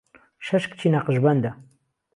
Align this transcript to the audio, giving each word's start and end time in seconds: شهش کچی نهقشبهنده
شهش 0.45 0.65
کچی 0.69 0.89
نهقشبهنده 0.89 1.55